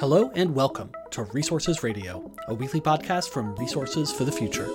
[0.00, 4.70] Hello and welcome to Resources Radio, a weekly podcast from Resources for the Future.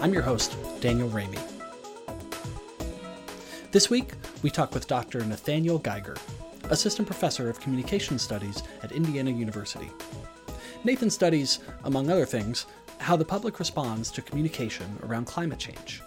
[0.00, 1.38] I'm your host, Daniel Raimi.
[3.70, 4.12] This week,
[4.42, 5.22] we talk with Dr.
[5.26, 6.16] Nathaniel Geiger,
[6.70, 9.90] Assistant Professor of Communication Studies at Indiana University.
[10.82, 12.64] Nathan studies, among other things,
[12.96, 16.00] how the public responds to communication around climate change.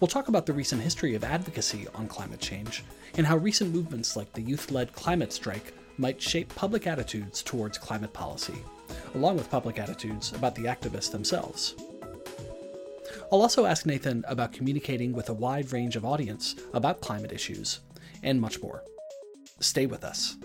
[0.00, 2.82] We'll talk about the recent history of advocacy on climate change
[3.16, 7.78] and how recent movements like the youth led climate strike might shape public attitudes towards
[7.78, 8.64] climate policy,
[9.14, 11.74] along with public attitudes about the activists themselves.
[13.30, 17.80] I'll also ask Nathan about communicating with a wide range of audience about climate issues,
[18.22, 18.82] and much more.
[19.60, 20.36] Stay with us.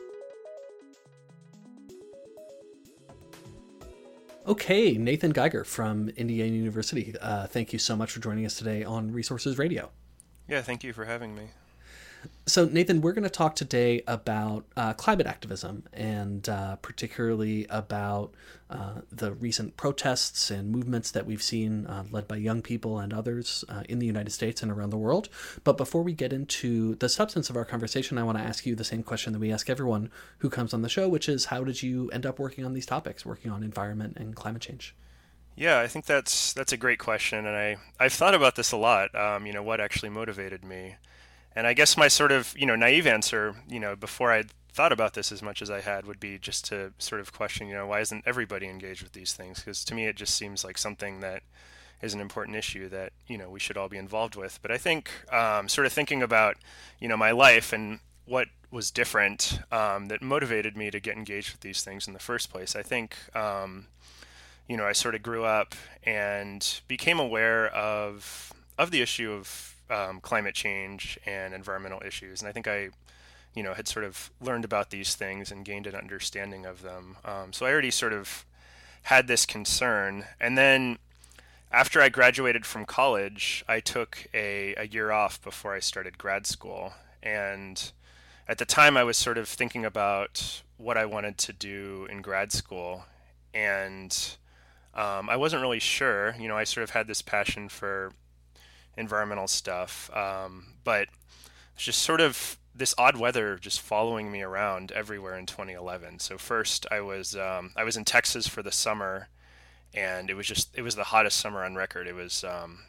[4.48, 7.16] Okay, Nathan Geiger from Indiana University.
[7.20, 9.90] Uh, thank you so much for joining us today on Resources Radio.
[10.48, 11.50] Yeah, thank you for having me.
[12.46, 18.34] So, Nathan, we're going to talk today about uh, climate activism and uh, particularly about
[18.70, 23.14] uh, the recent protests and movements that we've seen uh, led by young people and
[23.14, 25.30] others uh, in the United States and around the world.
[25.64, 28.76] But before we get into the substance of our conversation, I want to ask you
[28.76, 31.64] the same question that we ask everyone who comes on the show, which is how
[31.64, 34.96] did you end up working on these topics, working on environment and climate change?
[35.56, 38.78] Yeah, I think that's that's a great question, and I I've thought about this a
[38.78, 39.16] lot.
[39.16, 40.96] Um, you know, what actually motivated me.
[41.56, 44.92] And I guess my sort of, you know, naive answer, you know, before I'd thought
[44.92, 47.74] about this as much as I had would be just to sort of question, you
[47.74, 49.60] know, why isn't everybody engaged with these things?
[49.60, 51.44] Because to me, it just seems like something that
[52.02, 54.60] is an important issue that, you know, we should all be involved with.
[54.62, 56.58] But I think um, sort of thinking about,
[57.00, 61.54] you know, my life and what was different um, that motivated me to get engaged
[61.54, 62.76] with these things in the first place.
[62.76, 63.88] I think, um,
[64.68, 65.74] you know, I sort of grew up
[66.04, 72.42] and became aware of of the issue of um, climate change and environmental issues.
[72.42, 72.90] And I think I,
[73.54, 77.18] you know, had sort of learned about these things and gained an understanding of them.
[77.24, 78.46] Um, so I already sort of
[79.04, 80.26] had this concern.
[80.40, 80.98] And then
[81.72, 86.48] after I graduated from college, I took a, a year off before I started grad
[86.48, 86.94] school.
[87.22, 87.92] And
[88.48, 92.22] at the time, I was sort of thinking about what I wanted to do in
[92.22, 93.06] grad school.
[93.54, 94.38] And
[94.94, 96.36] um, I wasn't really sure.
[96.40, 98.14] You know, I sort of had this passion for
[98.98, 100.10] environmental stuff.
[100.16, 101.08] Um, but
[101.76, 106.20] it's just sort of this odd weather just following me around everywhere in 2011.
[106.20, 109.30] So first I was um, I was in Texas for the summer,
[109.94, 112.08] and it was just it was the hottest summer on record.
[112.08, 112.80] It was um,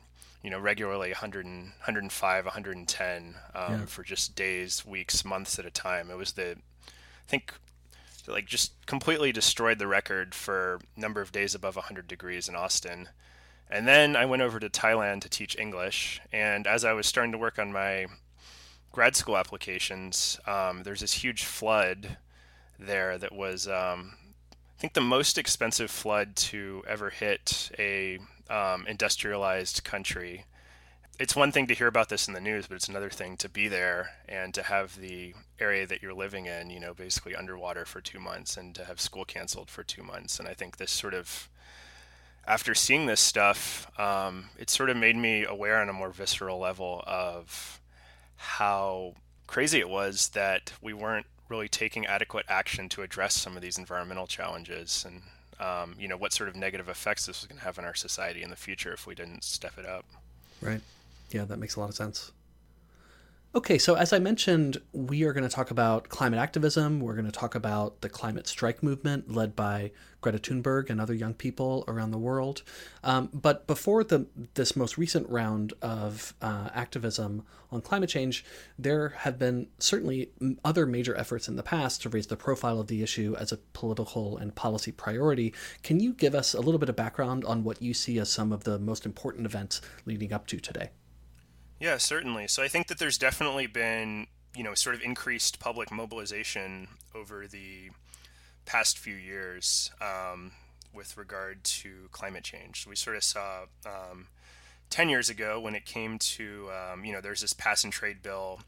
[0.43, 3.85] you know regularly 100 and, 105, 110 um, yeah.
[3.87, 6.11] for just days, weeks, months at a time.
[6.11, 7.55] It was the I think
[8.27, 13.09] like just completely destroyed the record for number of days above 100 degrees in Austin.
[13.71, 16.21] And then I went over to Thailand to teach English.
[16.33, 18.07] And as I was starting to work on my
[18.93, 22.17] grad school applications, um, there's this huge flood
[22.79, 24.15] there that was, um,
[24.53, 28.19] I think, the most expensive flood to ever hit a
[28.49, 30.45] um, industrialized country.
[31.19, 33.49] It's one thing to hear about this in the news, but it's another thing to
[33.49, 37.87] be there and to have the area that you're living in, you know, basically underwater
[37.87, 40.39] for two months and to have school canceled for two months.
[40.39, 41.49] And I think this sort of
[42.47, 46.59] after seeing this stuff, um, it sort of made me aware on a more visceral
[46.59, 47.81] level of
[48.37, 49.15] how
[49.47, 53.79] crazy it was that we weren't really taking adequate action to address some of these
[53.79, 55.23] environmental challenges and
[55.59, 57.95] um, you know what sort of negative effects this was going to have on our
[57.95, 60.05] society in the future if we didn't step it up.
[60.61, 60.81] Right.
[61.31, 62.33] Yeah that makes a lot of sense
[63.57, 67.01] Okay, so as I mentioned, we are going to talk about climate activism.
[67.01, 71.15] We're going to talk about the climate strike movement led by Greta Thunberg and other
[71.15, 72.63] young people around the world.
[73.03, 78.45] Um, but before the this most recent round of uh, activism on climate change,
[78.79, 80.29] there have been certainly
[80.63, 83.57] other major efforts in the past to raise the profile of the issue as a
[83.73, 85.55] political and policy priority.
[85.83, 88.53] Can you give us a little bit of background on what you see as some
[88.53, 90.91] of the most important events leading up to today?
[91.79, 92.49] Yeah, certainly.
[92.49, 97.47] So I think that there's definitely been, you know, sort of increased public mobilization over
[97.47, 97.91] the
[98.65, 100.53] past few years um,
[100.93, 102.87] with regard to climate change.
[102.87, 104.29] We sort of saw um,
[104.91, 108.23] 10 years ago when it came to, um, you know, there's this cap and trade
[108.23, 108.61] bill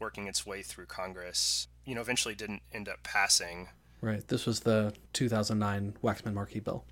[0.00, 3.68] working its way through Congress, you know, eventually didn't end up passing.
[4.00, 4.26] Right.
[4.26, 6.84] This was the 2009 Waxman Markey bill.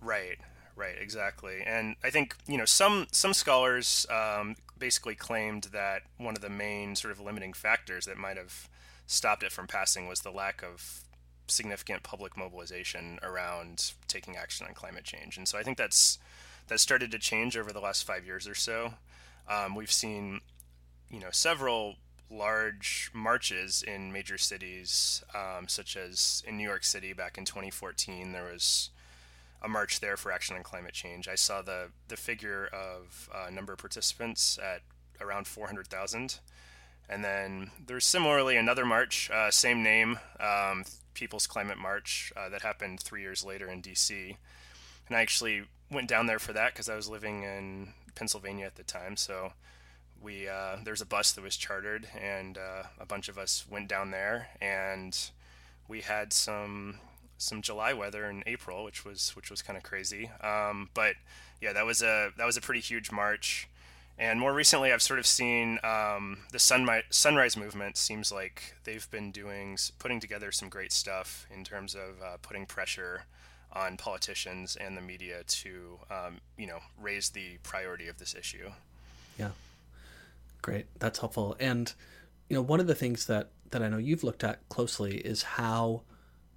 [0.00, 0.38] Right.
[0.76, 6.36] Right, exactly, and I think you know some some scholars um, basically claimed that one
[6.36, 8.68] of the main sort of limiting factors that might have
[9.06, 11.00] stopped it from passing was the lack of
[11.48, 16.18] significant public mobilization around taking action on climate change, and so I think that's
[16.68, 18.94] that started to change over the last five years or so.
[19.48, 20.40] Um, we've seen,
[21.10, 21.96] you know, several
[22.30, 28.32] large marches in major cities, um, such as in New York City back in 2014.
[28.32, 28.90] There was
[29.66, 31.28] a march there for action on climate change.
[31.28, 34.82] I saw the the figure of uh, number of participants at
[35.20, 36.38] around 400,000.
[37.08, 40.84] And then there's similarly another march, uh, same name, um,
[41.14, 44.36] People's Climate March, uh, that happened three years later in D.C.
[45.08, 48.74] And I actually went down there for that because I was living in Pennsylvania at
[48.74, 49.16] the time.
[49.16, 49.52] So
[50.20, 53.88] we uh, there's a bus that was chartered, and uh, a bunch of us went
[53.88, 55.16] down there, and
[55.88, 56.98] we had some
[57.38, 60.30] some July weather in April, which was which was kind of crazy.
[60.42, 61.14] Um, but
[61.60, 63.68] yeah, that was a that was a pretty huge march.
[64.18, 69.08] And more recently, I've sort of seen um, the sunrise, sunrise movement seems like they've
[69.10, 73.24] been doing, putting together some great stuff in terms of uh, putting pressure
[73.72, 78.70] on politicians and the media to, um, you know, raise the priority of this issue.
[79.38, 79.50] Yeah,
[80.62, 80.86] great.
[80.98, 81.54] That's helpful.
[81.60, 81.92] And
[82.48, 85.42] you know, one of the things that that I know you've looked at closely is
[85.42, 86.02] how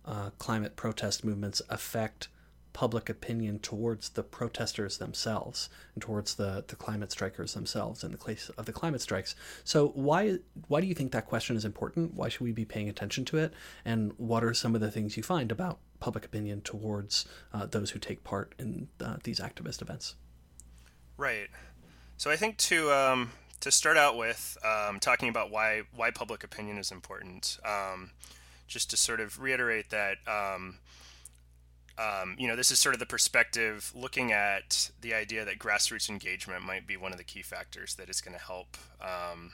[0.09, 2.27] uh, climate protest movements affect
[2.73, 8.17] public opinion towards the protesters themselves and towards the, the climate strikers themselves in the
[8.17, 9.35] case of the climate strikes.
[9.63, 12.15] So why why do you think that question is important?
[12.15, 13.53] Why should we be paying attention to it?
[13.85, 17.91] And what are some of the things you find about public opinion towards uh, those
[17.91, 20.15] who take part in uh, these activist events?
[21.17, 21.49] Right.
[22.17, 26.43] So I think to um, to start out with um, talking about why why public
[26.43, 27.59] opinion is important.
[27.65, 28.11] Um,
[28.69, 30.77] just to sort of reiterate that um,
[31.99, 36.09] um, you know, this is sort of the perspective looking at the idea that grassroots
[36.09, 39.51] engagement might be one of the key factors that is going to help um,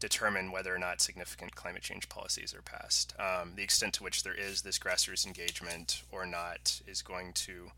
[0.00, 3.14] determine whether or not significant climate change policies are passed.
[3.20, 7.70] Um, the extent to which there is this grassroots engagement or not is going to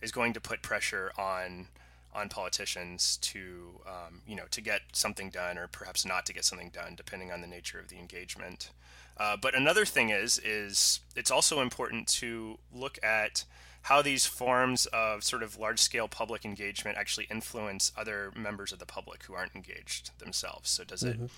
[0.00, 1.68] is going to put pressure on
[2.14, 6.46] on politicians to um, you know to get something done or perhaps not to get
[6.46, 8.70] something done, depending on the nature of the engagement.
[9.20, 13.44] Uh, but another thing is is it's also important to look at
[13.82, 18.78] how these forms of sort of large scale public engagement actually influence other members of
[18.78, 20.70] the public who aren't engaged themselves.
[20.70, 21.24] So does mm-hmm.
[21.24, 21.30] it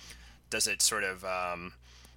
[0.49, 1.73] does it sort of um,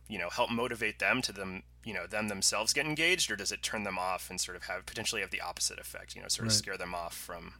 [0.08, 3.50] you know help motivate them to them you know them themselves get engaged, or does
[3.50, 6.14] it turn them off and sort of have potentially have the opposite effect?
[6.14, 6.58] You know, sort of right.
[6.58, 7.54] scare them off from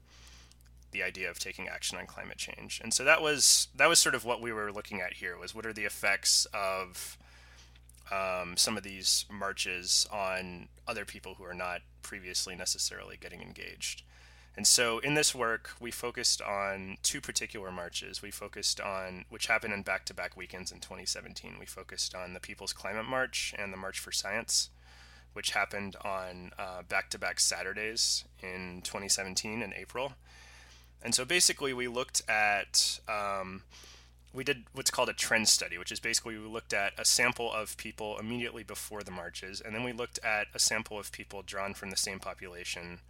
[0.93, 2.81] the idea of taking action on climate change.
[2.83, 5.57] And so that was that was sort of what we were looking at here was
[5.57, 7.19] what are the effects of
[8.13, 14.03] um, some of these marches on other people who are not previously necessarily getting engaged.
[14.57, 18.23] And so in this work, we focused on two particular marches.
[18.23, 21.57] We focused on, which happened in back to back weekends in 2017.
[21.61, 24.71] We focused on the People's Climate March and the March for Science,
[25.35, 26.53] which happened on
[26.89, 30.13] back to back Saturdays in 2017 in April.
[31.03, 33.63] And so basically, we looked at um,
[34.37, 37.51] we did what's called a trend study, which is basically we looked at a sample
[37.51, 41.43] of people immediately before the marches, and then we looked at a sample of people
[41.43, 43.01] drawn from the same population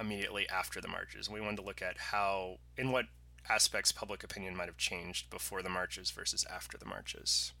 [0.00, 1.28] immediately after the marches.
[1.28, 3.04] We wanted to look at how, in what
[3.50, 7.52] aspects public opinion might have changed before the marches versus after the marches.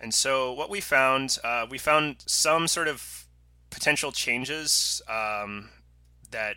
[0.00, 3.26] And so what we found, uh, we found some sort of
[3.68, 5.68] potential changes um,
[6.30, 6.56] that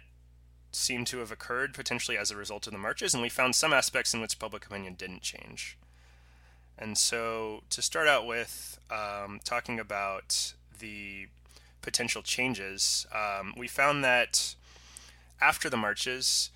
[0.75, 3.74] seem to have occurred potentially as a result of the marches, and we found some
[3.74, 5.78] aspects in which public opinion didn't change.
[6.78, 11.28] And so, to start out with, um, talking about the
[11.81, 14.56] potential changes, um, we found that
[15.40, 16.50] after the marches,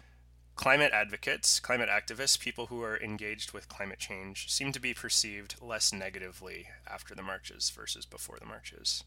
[0.56, 5.56] climate advocates, climate activists, people who are engaged with climate change, seem to be perceived
[5.62, 9.04] less negatively after the marches versus before the marches.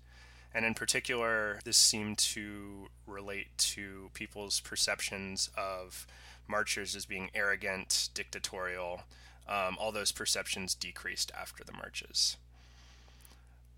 [0.54, 6.06] And in particular, this seemed to relate to people's perceptions of
[6.48, 9.02] marchers as being arrogant, dictatorial.
[9.48, 12.36] Um, all those perceptions decreased after the marches.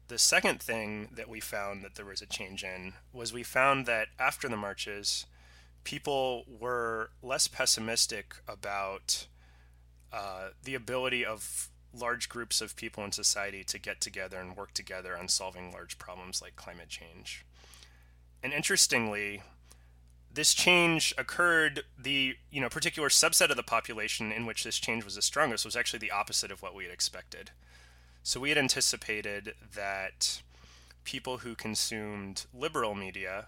[0.09, 3.87] The second thing that we found that there was a change in was we found
[3.87, 5.27] that after the marches,
[5.85, 9.27] people were less pessimistic about
[10.13, 14.73] uh, the ability of large groups of people in society to get together and work
[14.73, 17.45] together on solving large problems like climate change.
[18.43, 19.43] And interestingly,
[20.33, 25.05] this change occurred the you know particular subset of the population in which this change
[25.05, 27.51] was the strongest was actually the opposite of what we had expected.
[28.23, 30.43] So we had anticipated that
[31.05, 33.47] people who consumed liberal media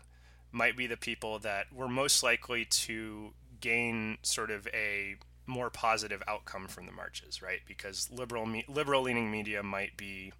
[0.50, 6.22] might be the people that were most likely to gain sort of a more positive
[6.26, 7.60] outcome from the marches, right?
[7.66, 10.32] Because liberal me- liberal leaning media might be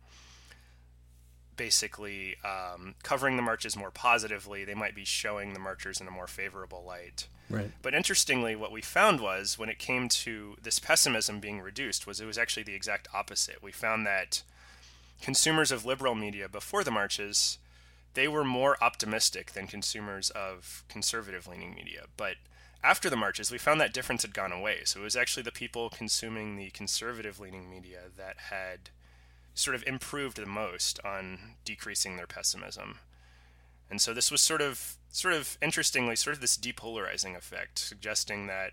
[1.56, 4.64] basically um, covering the marches more positively.
[4.64, 7.28] They might be showing the marchers in a more favorable light.
[7.50, 7.70] Right.
[7.82, 12.20] But interestingly, what we found was when it came to this pessimism being reduced, was
[12.20, 13.62] it was actually the exact opposite.
[13.62, 14.42] We found that
[15.20, 17.58] consumers of liberal media before the marches,
[18.14, 22.04] they were more optimistic than consumers of conservative-leaning media.
[22.16, 22.36] But
[22.84, 24.80] after the marches, we found that difference had gone away.
[24.84, 28.90] So it was actually the people consuming the conservative-leaning media that had
[29.54, 32.98] sort of improved the most on decreasing their pessimism.
[33.90, 38.48] And so this was sort of sort of interestingly sort of this depolarizing effect suggesting
[38.48, 38.72] that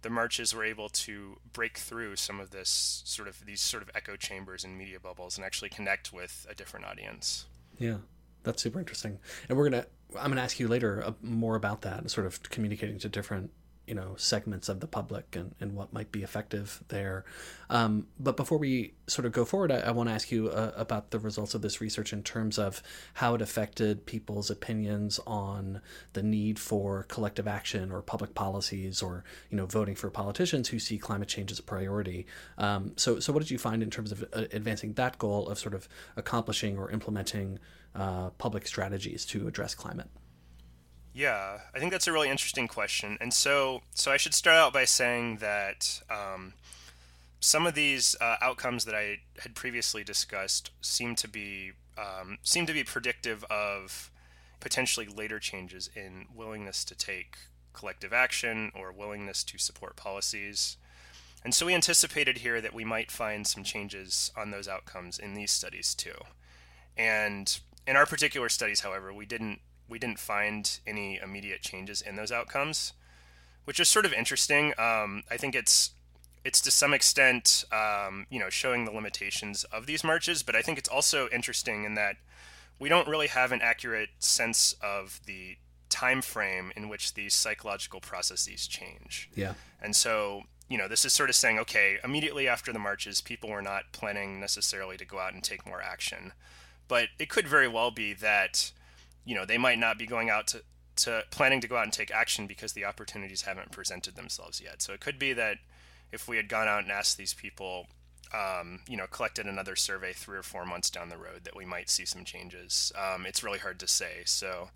[0.00, 3.90] the marches were able to break through some of this sort of these sort of
[3.94, 7.46] echo chambers and media bubbles and actually connect with a different audience.
[7.78, 7.98] Yeah.
[8.44, 9.18] That's super interesting.
[9.48, 12.26] And we're going to I'm going to ask you later uh, more about that, sort
[12.26, 13.50] of communicating to different
[13.86, 17.24] you know segments of the public and, and what might be effective there.
[17.70, 20.72] Um, but before we sort of go forward, I, I want to ask you uh,
[20.76, 22.82] about the results of this research in terms of
[23.14, 25.80] how it affected people's opinions on
[26.12, 30.78] the need for collective action or public policies or you know voting for politicians who
[30.78, 32.26] see climate change as a priority.
[32.58, 35.58] Um, so so what did you find in terms of uh, advancing that goal of
[35.58, 37.58] sort of accomplishing or implementing
[37.94, 40.08] uh, public strategies to address climate?
[41.14, 43.16] Yeah, I think that's a really interesting question.
[43.20, 46.54] And so, so I should start out by saying that um,
[47.38, 52.66] some of these uh, outcomes that I had previously discussed seem to be um, seem
[52.66, 54.10] to be predictive of
[54.58, 57.36] potentially later changes in willingness to take
[57.72, 60.76] collective action or willingness to support policies.
[61.44, 65.34] And so we anticipated here that we might find some changes on those outcomes in
[65.34, 66.16] these studies too.
[66.96, 67.56] And
[67.86, 72.32] in our particular studies, however, we didn't we didn't find any immediate changes in those
[72.32, 72.92] outcomes,
[73.64, 74.72] which is sort of interesting.
[74.78, 75.90] Um, I think it's
[76.44, 80.62] it's to some extent um, you know showing the limitations of these marches, but I
[80.62, 82.16] think it's also interesting in that
[82.78, 85.56] we don't really have an accurate sense of the
[85.88, 89.30] time frame in which these psychological processes change.
[89.34, 89.54] Yeah.
[89.80, 93.50] And so you know, this is sort of saying, okay, immediately after the marches, people
[93.50, 96.32] were not planning necessarily to go out and take more action.
[96.88, 98.72] But it could very well be that
[99.24, 100.62] you know they might not be going out to
[100.96, 104.80] to planning to go out and take action because the opportunities haven't presented themselves yet.
[104.80, 105.58] So it could be that
[106.12, 107.88] if we had gone out and asked these people,
[108.32, 111.64] um, you know, collected another survey three or four months down the road, that we
[111.64, 112.92] might see some changes.
[112.96, 114.22] Um, it's really hard to say.
[114.24, 114.70] So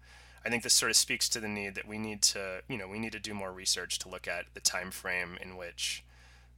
[0.45, 2.89] I think this sort of speaks to the need that we need to, you know,
[2.89, 6.05] we need to do more research to look at the time frame in which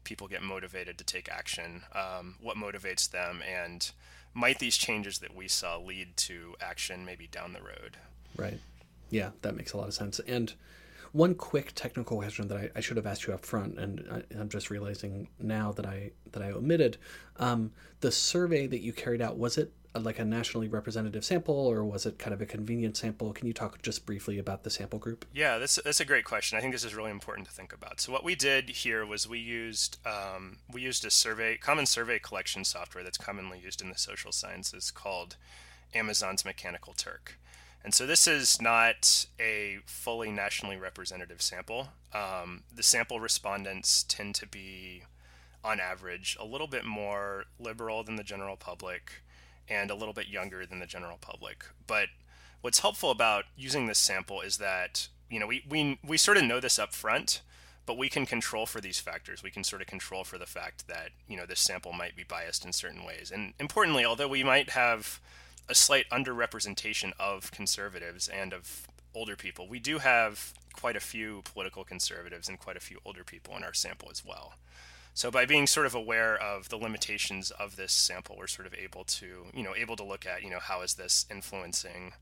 [0.04, 3.90] people get motivated to take action, um, what motivates them, and
[4.34, 7.96] might these changes that we saw lead to action maybe down the road?
[8.36, 8.60] Right.
[9.10, 10.20] Yeah, that makes a lot of sense.
[10.20, 10.54] And
[11.12, 14.38] one quick technical question that I, I should have asked you up front, and I,
[14.38, 16.98] am just realizing now that I that I omitted.
[17.36, 21.84] Um, the survey that you carried out was it like a nationally representative sample, or
[21.84, 23.32] was it kind of a convenient sample?
[23.32, 25.24] Can you talk just briefly about the sample group?
[25.34, 26.56] Yeah, that's that's a great question.
[26.56, 28.00] I think this is really important to think about.
[28.00, 32.18] So what we did here was we used um, we used a survey common survey
[32.18, 35.36] collection software that's commonly used in the social sciences called
[35.94, 37.38] Amazon's Mechanical Turk.
[37.82, 41.88] And so this is not a fully nationally representative sample.
[42.12, 45.04] Um, the sample respondents tend to be,
[45.64, 49.22] on average, a little bit more liberal than the general public
[49.70, 51.64] and a little bit younger than the general public.
[51.86, 52.08] But
[52.60, 56.44] what's helpful about using this sample is that you know we we we sort of
[56.44, 57.40] know this up front,
[57.86, 59.42] but we can control for these factors.
[59.42, 62.24] We can sort of control for the fact that you know this sample might be
[62.24, 63.30] biased in certain ways.
[63.30, 65.20] And importantly, although we might have
[65.68, 71.42] a slight underrepresentation of conservatives and of older people, we do have quite a few
[71.44, 74.54] political conservatives and quite a few older people in our sample as well.
[75.20, 78.72] So by being sort of aware of the limitations of this sample, we're sort of
[78.72, 82.14] able to, you know, able to look at, you know, how is this influencing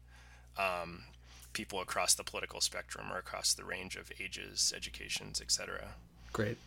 [0.59, 1.05] um,
[1.53, 5.95] people across the political spectrum or across the range of ages, educations, etc.
[6.33, 6.59] Great.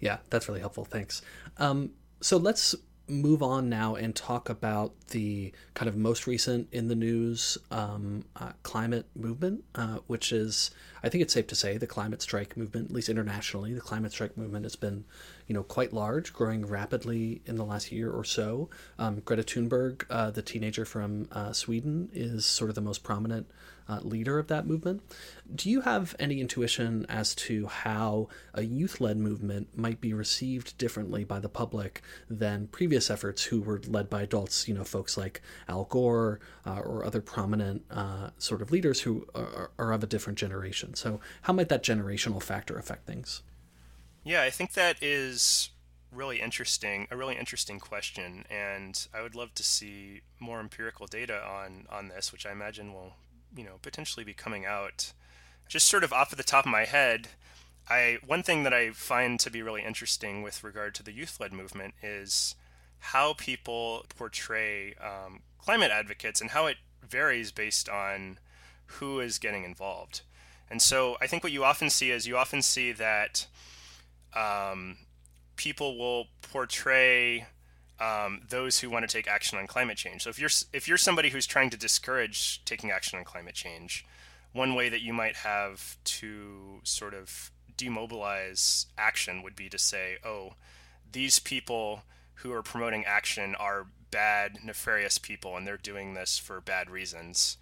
[0.00, 0.84] Yeah, that's really helpful.
[0.84, 1.22] Thanks.
[1.56, 2.74] Um, so let's
[3.08, 8.24] move on now and talk about the kind of most recent in the news um,
[8.36, 10.70] uh, climate movement, uh, which is,
[11.02, 13.74] I think it's safe to say, the climate strike movement, at least internationally.
[13.74, 15.04] The climate strike movement has been,
[15.50, 18.70] you know, quite large, growing rapidly in the last year or so.
[19.00, 23.50] Um, Greta Thunberg, uh, the teenager from uh, Sweden, is sort of the most prominent
[23.88, 25.02] uh, leader of that movement.
[25.52, 30.78] Do you have any intuition as to how a youth led movement might be received
[30.78, 35.16] differently by the public than previous efforts who were led by adults, you know, folks
[35.16, 40.04] like Al Gore uh, or other prominent uh, sort of leaders who are, are of
[40.04, 40.94] a different generation?
[40.94, 43.42] So, how might that generational factor affect things?
[44.22, 45.70] Yeah, I think that is
[46.12, 51.42] really interesting, a really interesting question, and I would love to see more empirical data
[51.42, 53.14] on on this, which I imagine will,
[53.56, 55.12] you know, potentially be coming out.
[55.68, 57.28] Just sort of off of the top of my head,
[57.88, 61.52] I one thing that I find to be really interesting with regard to the youth-led
[61.52, 62.54] movement is
[62.98, 66.76] how people portray um, climate advocates and how it
[67.08, 68.38] varies based on
[68.86, 70.20] who is getting involved.
[70.70, 73.46] And so I think what you often see is you often see that
[74.34, 74.96] um,
[75.56, 77.46] people will portray
[78.00, 80.22] um, those who want to take action on climate change.
[80.22, 84.06] So if you're if you're somebody who's trying to discourage taking action on climate change,
[84.52, 90.16] one way that you might have to sort of demobilize action would be to say,
[90.24, 90.54] oh,
[91.12, 92.02] these people
[92.36, 97.56] who are promoting action are bad, nefarious people, and they're doing this for bad reasons.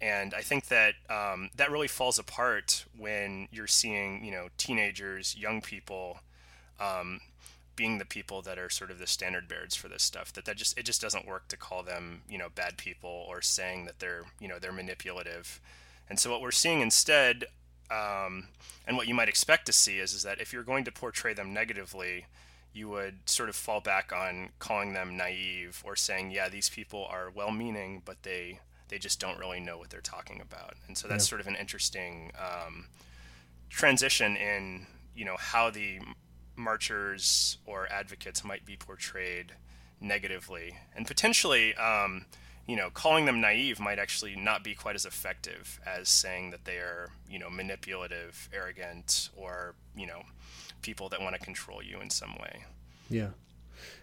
[0.00, 5.36] And I think that um, that really falls apart when you're seeing, you know, teenagers,
[5.36, 6.18] young people,
[6.78, 7.20] um,
[7.76, 10.32] being the people that are sort of the standard bearers for this stuff.
[10.32, 13.40] That that just it just doesn't work to call them, you know, bad people or
[13.40, 15.60] saying that they're, you know, they're manipulative.
[16.08, 17.46] And so what we're seeing instead,
[17.90, 18.48] um,
[18.86, 21.32] and what you might expect to see is, is that if you're going to portray
[21.32, 22.26] them negatively,
[22.74, 27.06] you would sort of fall back on calling them naive or saying, yeah, these people
[27.08, 30.74] are well-meaning, but they they just don't really know what they're talking about.
[30.86, 31.30] And so that's yeah.
[31.30, 32.86] sort of an interesting um,
[33.70, 36.00] transition in you know how the
[36.56, 39.52] marchers or advocates might be portrayed
[40.00, 41.74] negatively, and potentially.
[41.74, 42.26] Um,
[42.66, 46.64] you know, calling them naive might actually not be quite as effective as saying that
[46.64, 50.22] they are, you know, manipulative, arrogant, or you know,
[50.80, 52.64] people that want to control you in some way.
[53.10, 53.28] Yeah.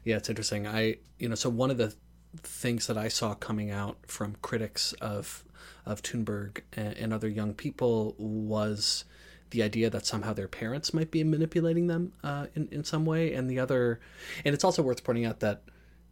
[0.04, 0.68] Yeah, it's interesting.
[0.68, 1.94] I, you know, so one of the
[2.38, 5.44] things that I saw coming out from critics of
[5.86, 9.06] of Thunberg and, and other young people was
[9.50, 13.34] the idea that somehow their parents might be manipulating them uh, in in some way,
[13.34, 14.00] and the other,
[14.46, 15.64] and it's also worth pointing out that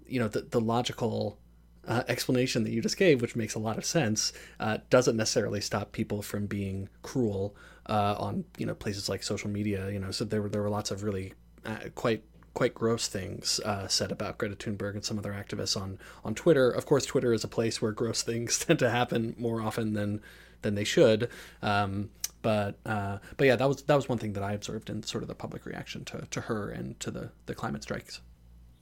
[0.06, 1.40] you know the the logical
[1.88, 5.62] uh, explanation that you just gave, which makes a lot of sense, uh, doesn't necessarily
[5.62, 7.56] stop people from being cruel
[7.88, 9.90] uh, on you know places like social media.
[9.90, 11.34] You know, so there were there were lots of really
[11.66, 12.24] uh, quite
[12.54, 16.70] quite gross things uh, said about Greta Thunberg and some other activists on on Twitter.
[16.70, 20.22] Of course, Twitter is a place where gross things tend to happen more often than
[20.62, 21.30] than they should.
[21.62, 22.10] Um,
[22.42, 25.24] but uh, but yeah, that was that was one thing that I observed in sort
[25.24, 28.22] of the public reaction to, to her and to the, the climate strikes.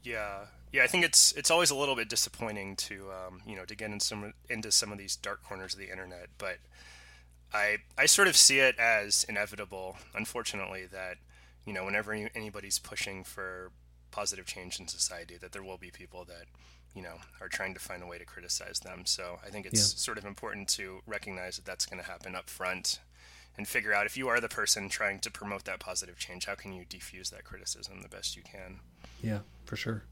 [0.03, 3.65] Yeah, yeah, I think it's it's always a little bit disappointing to um, you know
[3.65, 6.57] to get in some into some of these dark corners of the internet, but
[7.53, 11.17] I I sort of see it as inevitable, unfortunately, that
[11.67, 13.71] you know whenever anybody's pushing for
[14.09, 16.45] positive change in society, that there will be people that
[16.95, 19.05] you know are trying to find a way to criticize them.
[19.05, 19.97] So I think it's yeah.
[19.97, 22.99] sort of important to recognize that that's going to happen up front
[23.57, 26.55] and figure out if you are the person trying to promote that positive change, how
[26.55, 28.79] can you defuse that criticism the best you can.
[29.21, 30.03] Yeah, for sure.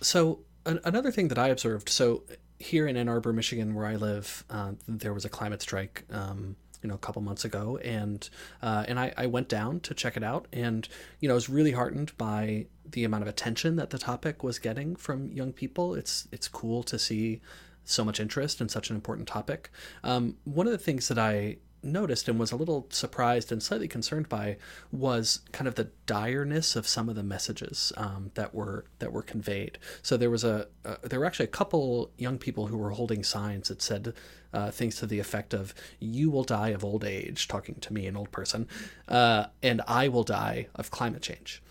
[0.00, 2.22] So an- another thing that I observed, so
[2.58, 6.04] here in Ann Arbor, Michigan, where I live, uh, there was a climate strike.
[6.10, 8.28] Um, you know, a couple months ago, and
[8.62, 10.88] uh, and I, I went down to check it out, and
[11.20, 14.58] you know, I was really heartened by the amount of attention that the topic was
[14.58, 15.94] getting from young people.
[15.94, 17.40] It's it's cool to see
[17.84, 19.70] so much interest in such an important topic.
[20.02, 23.88] Um, one of the things that I noticed and was a little surprised and slightly
[23.88, 24.56] concerned by
[24.90, 29.22] was kind of the direness of some of the messages um, that were that were
[29.22, 29.78] conveyed.
[30.02, 33.22] So there was a uh, there were actually a couple young people who were holding
[33.22, 34.14] signs that said
[34.52, 38.06] uh, things to the effect of "You will die of old age," talking to me,
[38.06, 38.68] an old person,
[39.08, 41.62] uh, and I will die of climate change.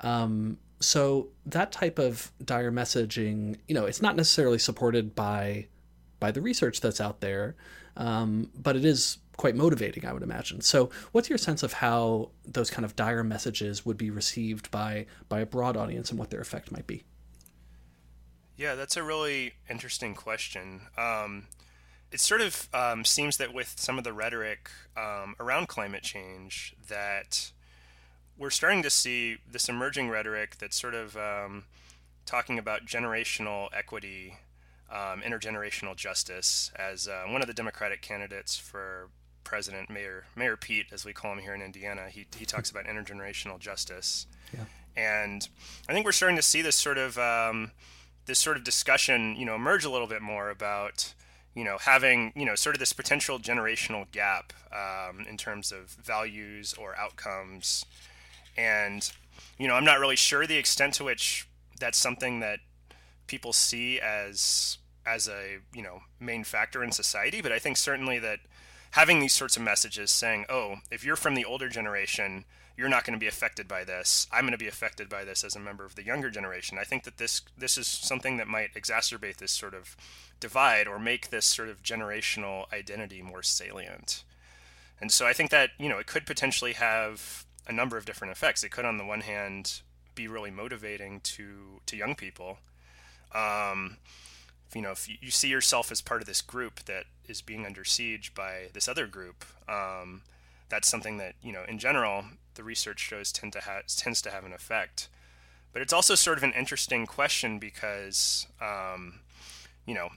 [0.00, 5.68] Um, so that type of dire messaging, you know, it's not necessarily supported by
[6.20, 7.54] by the research that's out there,
[7.96, 10.60] um, but it is quite motivating, I would imagine.
[10.60, 15.06] So, what's your sense of how those kind of dire messages would be received by
[15.28, 17.04] by a broad audience and what their effect might be?
[18.56, 20.82] Yeah, that's a really interesting question.
[20.96, 21.48] Um,
[22.12, 26.76] it sort of um, seems that with some of the rhetoric um, around climate change,
[26.88, 27.50] that
[28.38, 31.64] we're starting to see this emerging rhetoric that's sort of um,
[32.24, 34.38] talking about generational equity
[34.90, 39.08] um, intergenerational justice as uh, one of the Democratic candidates for
[39.44, 42.86] president, Mayor Mayor Pete, as we call him here in Indiana, he he talks about
[42.86, 44.64] intergenerational justice, yeah.
[44.96, 45.48] and
[45.88, 47.70] I think we're starting to see this sort of um,
[48.26, 51.14] this sort of discussion, you know, emerge a little bit more about
[51.54, 55.90] you know having you know sort of this potential generational gap um, in terms of
[55.90, 57.84] values or outcomes,
[58.56, 59.12] and
[59.58, 62.60] you know I'm not really sure the extent to which that's something that
[63.26, 68.18] people see as as a you know main factor in society, but I think certainly
[68.18, 68.40] that
[68.94, 72.44] having these sorts of messages saying, oh, if you're from the older generation,
[72.76, 74.28] you're not going to be affected by this.
[74.32, 76.78] I'm going to be affected by this as a member of the younger generation.
[76.78, 79.96] I think that this this is something that might exacerbate this sort of
[80.38, 84.22] divide or make this sort of generational identity more salient.
[85.00, 88.32] And so I think that you know it could potentially have a number of different
[88.32, 88.62] effects.
[88.62, 89.80] It could, on the one hand,
[90.14, 92.58] be really motivating to to young people.
[93.34, 93.96] Um,
[94.74, 97.84] you know, if you see yourself as part of this group that is being under
[97.84, 100.22] siege by this other group, um,
[100.68, 104.30] that's something that you know, in general, the research shows tend to have tends to
[104.30, 105.08] have an effect.
[105.72, 109.20] But it's also sort of an interesting question because, um,
[109.86, 110.10] you know,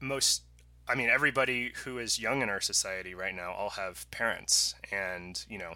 [0.00, 0.42] most,
[0.88, 5.44] I mean, everybody who is young in our society right now all have parents, and
[5.48, 5.74] you know,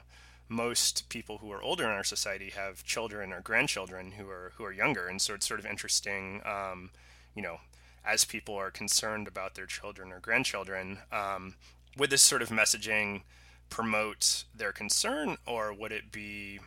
[0.48, 4.64] most people who are older in our society have children or grandchildren who are who
[4.64, 6.90] are younger, and so it's sort of interesting, um,
[7.34, 7.58] you know,
[8.06, 11.54] as people are concerned about their children or grandchildren, um,
[11.96, 13.22] would this sort of messaging
[13.68, 16.60] promote their concern, or would it be,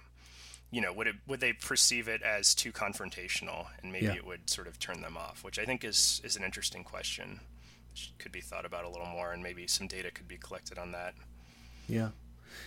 [0.71, 4.15] you know, would it would they perceive it as too confrontational, and maybe yeah.
[4.15, 5.43] it would sort of turn them off?
[5.43, 7.39] Which I think is is an interesting question,
[7.91, 10.77] which could be thought about a little more, and maybe some data could be collected
[10.77, 11.13] on that.
[11.87, 12.09] Yeah.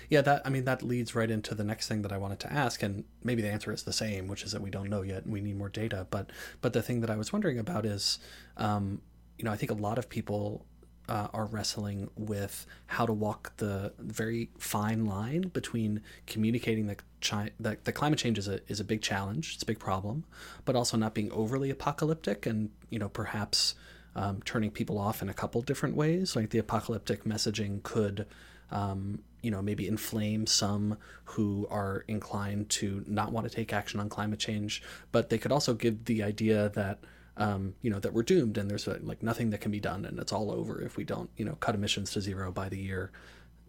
[0.09, 2.53] Yeah, that I mean that leads right into the next thing that I wanted to
[2.53, 5.25] ask, and maybe the answer is the same, which is that we don't know yet,
[5.25, 6.07] and we need more data.
[6.11, 8.19] But but the thing that I was wondering about is,
[8.57, 9.01] um,
[9.39, 10.65] you know, I think a lot of people
[11.09, 17.51] uh, are wrestling with how to walk the very fine line between communicating that, chi-
[17.59, 20.25] that the climate change is a is a big challenge, it's a big problem,
[20.65, 23.75] but also not being overly apocalyptic and you know perhaps
[24.15, 26.37] um, turning people off in a couple different ways.
[26.37, 28.27] Like the apocalyptic messaging could.
[28.71, 34.01] Um, you know, maybe inflame some who are inclined to not want to take action
[34.01, 37.01] on climate change, but they could also give the idea that
[37.37, 40.19] um, you know that we're doomed and there's like nothing that can be done and
[40.19, 43.11] it's all over if we don't you know cut emissions to zero by the year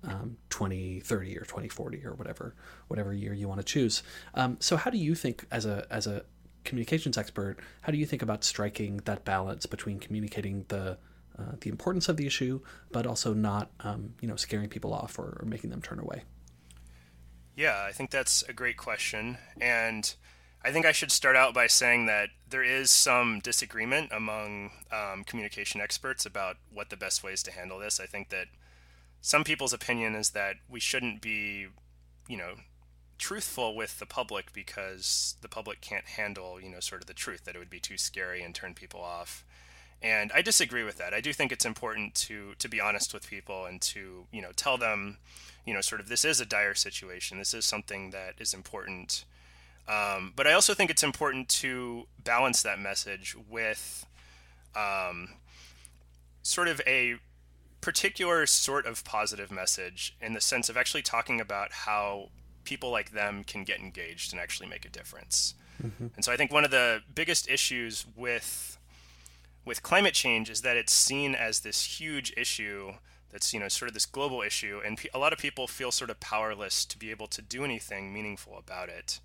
[0.03, 2.55] um, 2030 or 2040 or whatever
[2.87, 4.03] whatever year you want to choose.
[4.33, 6.23] Um, so how do you think as a as a
[6.63, 10.97] communications expert, how do you think about striking that balance between communicating the
[11.37, 12.59] uh, the importance of the issue,
[12.91, 16.23] but also not um, you know scaring people off or, or making them turn away?
[17.55, 20.13] Yeah, I think that's a great question, and
[20.63, 25.23] I think I should start out by saying that there is some disagreement among um,
[25.23, 27.99] communication experts about what the best ways to handle this.
[27.99, 28.47] I think that
[29.21, 31.67] some people's opinion is that we shouldn't be,
[32.27, 32.55] you know,
[33.17, 37.45] truthful with the public because the public can't handle, you know, sort of the truth,
[37.45, 39.45] that it would be too scary and turn people off.
[40.01, 41.13] And I disagree with that.
[41.13, 44.51] I do think it's important to to be honest with people and to, you know,
[44.55, 45.17] tell them,
[45.65, 47.37] you know, sort of this is a dire situation.
[47.37, 49.25] This is something that is important
[49.87, 54.05] um, but I also think it's important to balance that message with
[54.75, 55.35] um,
[56.41, 57.15] sort of a
[57.81, 62.29] particular sort of positive message in the sense of actually talking about how
[62.63, 65.55] people like them can get engaged and actually make a difference.
[65.81, 66.07] Mm-hmm.
[66.15, 68.77] And so I think one of the biggest issues with
[69.65, 72.93] with climate change is that it's seen as this huge issue
[73.31, 76.09] that's you know sort of this global issue and a lot of people feel sort
[76.09, 79.21] of powerless to be able to do anything meaningful about it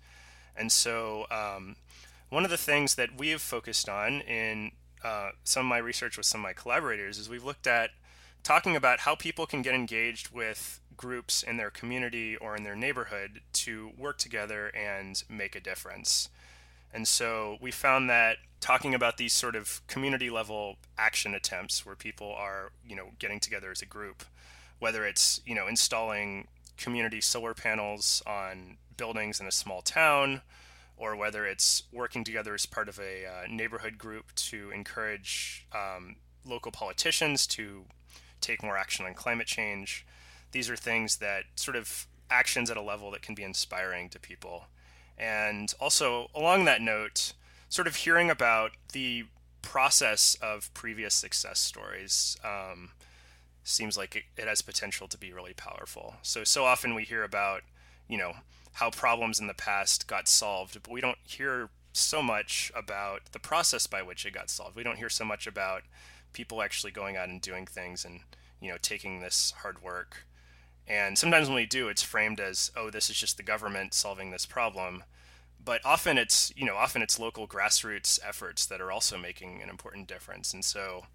[0.59, 1.77] and so, um,
[2.29, 4.73] one of the things that we have focused on in
[5.03, 7.91] uh, some of my research with some of my collaborators is we've looked at
[8.43, 12.75] talking about how people can get engaged with groups in their community or in their
[12.75, 16.27] neighborhood to work together and make a difference.
[16.93, 21.95] And so we found that talking about these sort of community level action attempts where
[21.95, 24.25] people are, you know, getting together as a group,
[24.79, 30.41] whether it's, you know, installing community solar panels on buildings in a small town,
[30.97, 36.17] or whether it's working together as part of a uh, neighborhood group to encourage um,
[36.45, 37.85] local politicians to
[38.41, 40.05] take more action on climate change.
[40.51, 44.19] These are things that sort of actions at a level that can be inspiring to
[44.19, 44.65] people.
[45.17, 47.33] And also, along that note,
[47.67, 49.25] sort of hearing about the
[49.61, 52.91] process of previous success stories um,
[53.63, 56.15] seems like it, it has potential to be really powerful.
[56.21, 57.61] So, so often we hear about,
[58.07, 58.33] you know,
[58.73, 63.39] how problems in the past got solved, but we don't hear so much about the
[63.39, 64.75] process by which it got solved.
[64.75, 65.83] We don't hear so much about
[66.33, 68.21] people actually going out and doing things and
[68.61, 70.25] you know taking this hard work.
[70.89, 74.31] And sometimes when we do, it's framed as, oh, this is just the government solving
[74.31, 75.03] this problem.
[75.63, 79.69] But often it's, you know, often it's local grassroots efforts that are also making an
[79.69, 80.53] important difference.
[80.53, 81.05] And so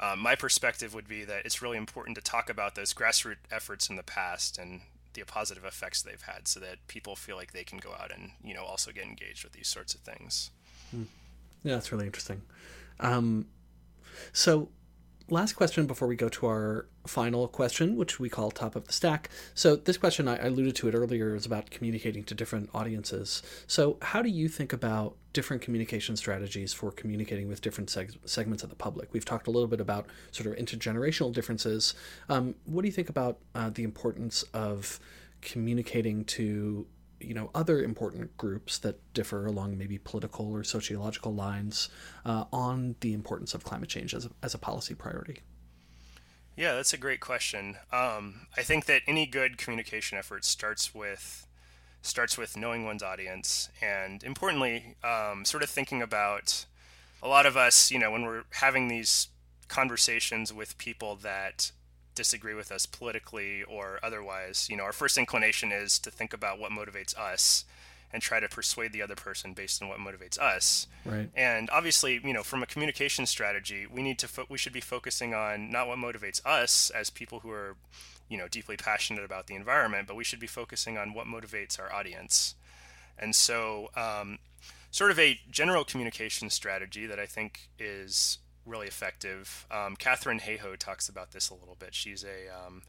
[0.00, 3.88] um, my perspective would be that it's really important to talk about those grassroots efforts
[3.88, 4.80] in the past and
[5.14, 8.32] the positive effects they've had so that people feel like they can go out and
[8.42, 10.50] you know also get engaged with these sorts of things
[10.90, 11.04] hmm.
[11.62, 12.42] yeah that's really interesting
[13.00, 13.46] um,
[14.32, 14.68] so
[15.28, 18.92] last question before we go to our final question, which we call top of the
[18.92, 19.30] stack.
[19.54, 23.42] So, this question, I alluded to it earlier, is about communicating to different audiences.
[23.66, 28.62] So, how do you think about different communication strategies for communicating with different seg- segments
[28.62, 29.12] of the public?
[29.12, 31.94] We've talked a little bit about sort of intergenerational differences.
[32.28, 35.00] Um, what do you think about uh, the importance of
[35.40, 36.86] communicating to
[37.24, 41.88] you know other important groups that differ along maybe political or sociological lines
[42.24, 45.40] uh, on the importance of climate change as a, as a policy priority?
[46.56, 47.76] Yeah, that's a great question.
[47.92, 51.46] Um, I think that any good communication effort starts with
[52.02, 56.66] starts with knowing one's audience, and importantly, um, sort of thinking about
[57.22, 57.90] a lot of us.
[57.90, 59.28] You know, when we're having these
[59.68, 61.72] conversations with people that
[62.14, 66.58] disagree with us politically or otherwise, you know, our first inclination is to think about
[66.58, 67.64] what motivates us
[68.12, 70.86] and try to persuade the other person based on what motivates us.
[71.04, 71.28] Right.
[71.34, 74.80] And obviously, you know, from a communication strategy, we need to fo- we should be
[74.80, 77.74] focusing on not what motivates us as people who are,
[78.28, 81.80] you know, deeply passionate about the environment, but we should be focusing on what motivates
[81.80, 82.54] our audience.
[83.18, 84.38] And so, um,
[84.92, 89.66] sort of a general communication strategy that I think is really effective.
[89.70, 91.94] Um, Katharine Hayhoe talks about this a little bit.
[91.94, 92.82] She's a um,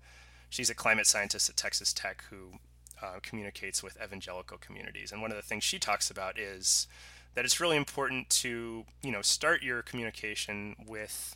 [0.49, 2.59] she's a climate scientist at Texas Tech who
[3.01, 6.87] uh, communicates with evangelical communities, and one of the things she talks about is
[7.33, 11.35] that it's really important to you know start your communication with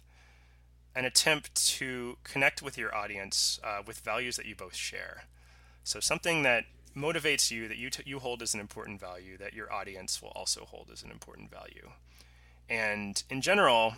[0.95, 5.23] an attempt to connect with your audience uh, with values that you both share.
[5.84, 9.54] So something that motivates you that you t- you hold as an important value that
[9.54, 11.91] your audience will also hold as an important value.
[12.69, 13.95] And in general,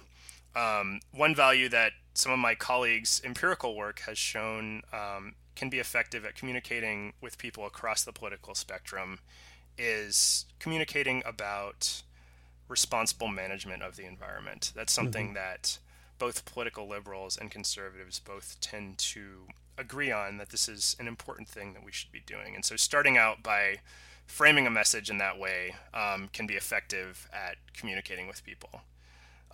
[0.55, 5.79] um, one value that some of my colleagues' empirical work has shown um, can be
[5.79, 9.19] effective at communicating with people across the political spectrum
[9.77, 12.03] is communicating about
[12.67, 14.71] responsible management of the environment.
[14.75, 15.35] That's something mm-hmm.
[15.35, 15.79] that
[16.19, 21.47] both political liberals and conservatives both tend to agree on that this is an important
[21.47, 22.55] thing that we should be doing.
[22.55, 23.77] And so, starting out by
[24.25, 28.81] framing a message in that way um, can be effective at communicating with people.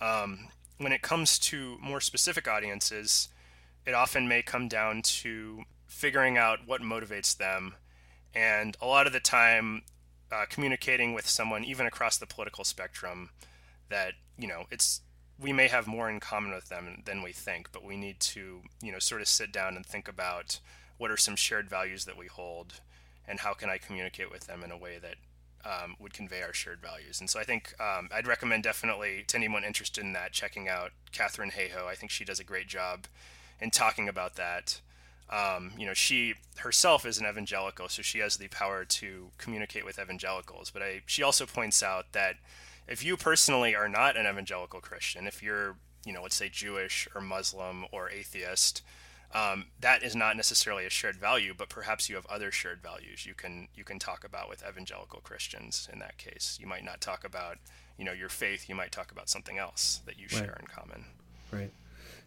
[0.00, 3.28] Um, when it comes to more specific audiences,
[3.84, 7.74] it often may come down to figuring out what motivates them.
[8.34, 9.82] And a lot of the time,
[10.30, 13.30] uh, communicating with someone, even across the political spectrum,
[13.88, 15.00] that, you know, it's,
[15.40, 18.60] we may have more in common with them than we think, but we need to,
[18.82, 20.60] you know, sort of sit down and think about
[20.98, 22.80] what are some shared values that we hold
[23.26, 25.16] and how can I communicate with them in a way that
[25.64, 27.20] um, would convey our shared values.
[27.20, 30.92] And so I think um, I'd recommend definitely to anyone interested in that checking out
[31.12, 31.86] Katharine Hayhoe.
[31.86, 33.06] I think she does a great job
[33.60, 34.80] in talking about that.
[35.30, 39.84] Um, you know, she herself is an evangelical, so she has the power to communicate
[39.84, 40.70] with evangelicals.
[40.70, 42.36] But I, she also points out that
[42.86, 47.06] if you personally are not an evangelical Christian, if you're, you know, let's say Jewish
[47.14, 48.82] or Muslim or atheist,
[49.34, 53.26] um, that is not necessarily a shared value, but perhaps you have other shared values
[53.26, 55.88] you can you can talk about with evangelical Christians.
[55.92, 57.58] In that case, you might not talk about
[57.98, 58.68] you know your faith.
[58.68, 60.44] You might talk about something else that you right.
[60.44, 61.04] share in common.
[61.52, 61.72] Right.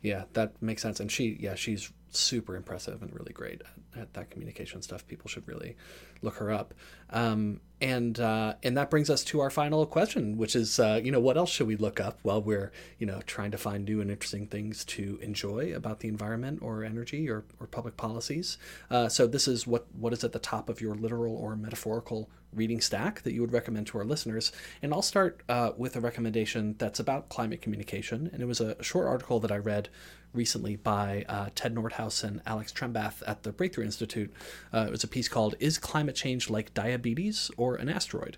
[0.02, 1.00] Yeah, that makes sense.
[1.00, 3.62] And she, yeah, she's super impressive and really great
[3.96, 5.08] at, at that communication stuff.
[5.08, 5.76] People should really
[6.22, 6.74] look her up.
[7.10, 11.12] Um, and uh, and that brings us to our final question, which is, uh, you
[11.12, 14.02] know, what else should we look up while we're, you know, trying to find new
[14.02, 18.58] and interesting things to enjoy about the environment or energy or, or public policies?
[18.92, 22.30] Uh, so this is what what is at the top of your literal or metaphorical
[22.54, 24.52] reading stack that you would recommend to our listeners.
[24.82, 28.82] And I'll start uh, with a recommendation that's about climate communication, and it was a
[28.84, 29.90] short article that I read
[30.34, 34.32] recently by uh, Ted Nordhaus and Alex Trembath at the Breakthrough Institute.
[34.74, 38.38] Uh, it was a piece called "Is Climate Change Like Diabetes or an Asteroid?"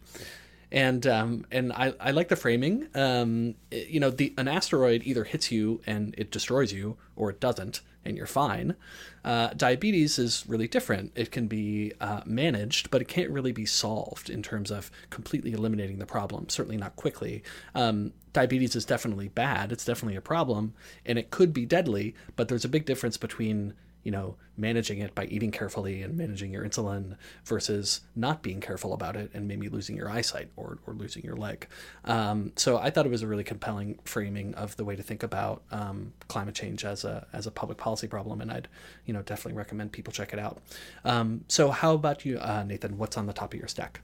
[0.73, 2.87] And um, and I, I like the framing.
[2.95, 7.39] Um, you know, the an asteroid either hits you and it destroys you, or it
[7.39, 8.75] doesn't and you're fine.
[9.23, 11.11] Uh, diabetes is really different.
[11.15, 15.53] It can be uh, managed, but it can't really be solved in terms of completely
[15.53, 17.43] eliminating the problem, certainly not quickly.
[17.73, 20.73] Um, diabetes is definitely bad, it's definitely a problem,
[21.05, 23.73] and it could be deadly, but there's a big difference between
[24.03, 28.93] you know, managing it by eating carefully and managing your insulin versus not being careful
[28.93, 31.67] about it and maybe losing your eyesight or, or losing your leg.
[32.05, 35.23] Um, so I thought it was a really compelling framing of the way to think
[35.23, 38.67] about um, climate change as a as a public policy problem, and I'd
[39.05, 40.61] you know definitely recommend people check it out.
[41.05, 42.97] Um, so how about you, uh, Nathan?
[42.97, 44.01] What's on the top of your stack?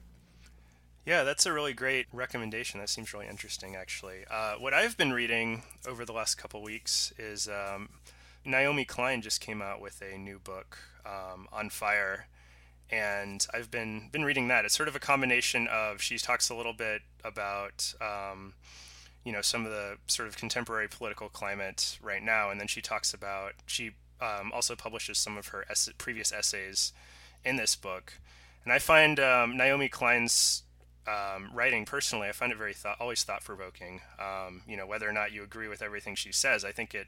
[1.06, 2.78] Yeah, that's a really great recommendation.
[2.78, 4.24] That seems really interesting, actually.
[4.30, 7.88] Uh, what I've been reading over the last couple weeks is um,
[8.44, 12.26] Naomi Klein just came out with a new book um, on fire,
[12.90, 14.64] and I've been been reading that.
[14.64, 18.54] It's sort of a combination of she talks a little bit about um,
[19.24, 22.80] you know some of the sort of contemporary political climate right now, and then she
[22.80, 25.64] talks about she um, also publishes some of her
[25.98, 26.92] previous essays
[27.44, 28.14] in this book,
[28.64, 30.62] and I find um, Naomi Klein's
[31.06, 34.00] um, writing personally, I find it very thought, always thought provoking.
[34.18, 37.06] Um, you know, whether or not you agree with everything she says, I think it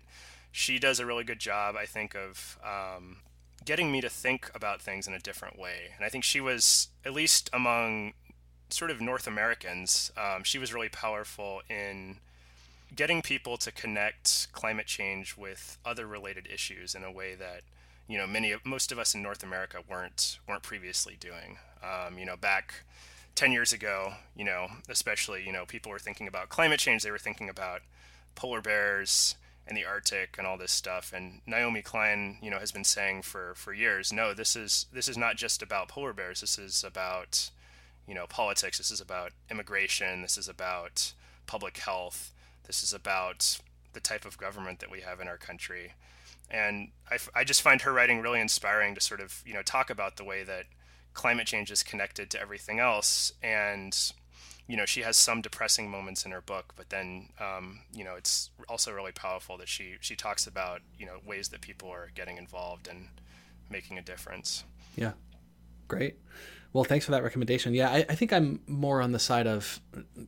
[0.52, 1.74] she does a really good job.
[1.76, 3.16] I think of um,
[3.64, 6.88] getting me to think about things in a different way, and I think she was
[7.04, 8.12] at least among
[8.72, 12.16] sort of North Americans, um, she was really powerful in
[12.94, 17.62] getting people to connect climate change with other related issues in a way that
[18.08, 21.58] you know many of most of us in North America weren't weren't previously doing.
[21.82, 22.84] Um, you know, back
[23.34, 27.02] 10 years ago, you know, especially, you know, people were thinking about climate change.
[27.02, 27.80] They were thinking about
[28.34, 29.34] polar bears
[29.66, 31.12] and the Arctic and all this stuff.
[31.14, 35.08] And Naomi Klein, you know, has been saying for, for years, no, this is this
[35.08, 36.40] is not just about polar bears.
[36.40, 37.50] This is about,
[38.06, 38.78] you know, politics.
[38.78, 40.22] This is about immigration.
[40.22, 41.12] This is about
[41.46, 42.32] public health.
[42.66, 43.58] This is about
[43.92, 45.94] the type of government that we have in our country.
[46.50, 49.90] And I, I just find her writing really inspiring to sort of, you know, talk
[49.90, 50.64] about the way that
[51.14, 54.12] climate change is connected to everything else and
[54.66, 58.14] you know she has some depressing moments in her book but then um, you know
[58.14, 62.10] it's also really powerful that she she talks about you know ways that people are
[62.14, 63.08] getting involved and
[63.70, 64.64] making a difference.
[64.96, 65.12] Yeah.
[65.88, 66.16] Great.
[66.72, 67.74] Well thanks for that recommendation.
[67.74, 69.80] Yeah I, I think i'm more on the side of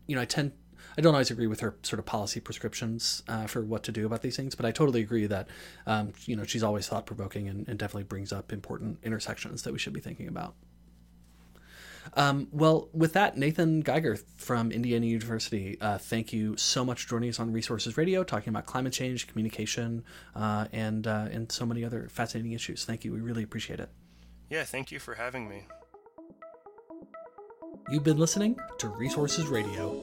[0.07, 0.53] you know i tend
[0.97, 4.07] I don't always agree with her sort of policy prescriptions uh, for what to do
[4.07, 5.49] about these things, but I totally agree that
[5.87, 9.73] um, you know she's always thought provoking and, and, definitely brings up important intersections that
[9.73, 10.55] we should be thinking about.
[12.13, 17.09] Um, well, with that, Nathan Geiger from Indiana University, uh, thank you so much for
[17.11, 21.65] joining us on Resources Radio, talking about climate change, communication, uh, and uh, and so
[21.65, 22.85] many other fascinating issues.
[22.85, 23.13] Thank you.
[23.13, 23.89] We really appreciate it.
[24.51, 25.67] Yeah, thank you for having me.
[27.91, 30.01] You've been listening to Resources Radio.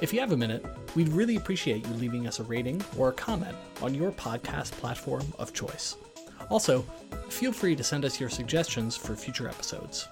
[0.00, 3.12] If you have a minute, we'd really appreciate you leaving us a rating or a
[3.12, 5.96] comment on your podcast platform of choice.
[6.48, 6.82] Also,
[7.28, 10.08] feel free to send us your suggestions for future episodes.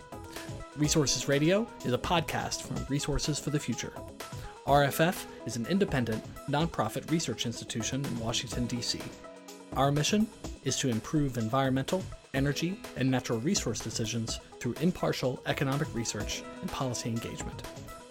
[0.78, 3.92] Resources Radio is a podcast from Resources for the Future.
[4.64, 9.00] RFF is an independent, nonprofit research institution in Washington, D.C.
[9.72, 10.28] Our mission
[10.62, 17.08] is to improve environmental, energy, and natural resource decisions through impartial economic research and policy
[17.08, 17.60] engagement.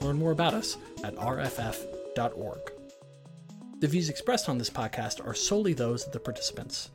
[0.02, 0.76] Learn more about us
[1.06, 2.60] at rff.org.
[3.80, 6.90] The views expressed on this podcast are solely those of the participants.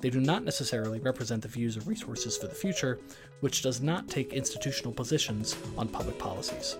[0.00, 2.98] They do not necessarily represent the views of Resources for the Future,
[3.42, 6.76] which does not take institutional positions on public policies.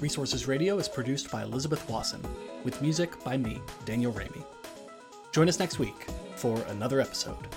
[0.00, 2.22] Resources Radio is produced by Elizabeth Wasson,
[2.64, 4.44] with music by me, Daniel Raimi.
[5.32, 7.48] Join us next week for another episode.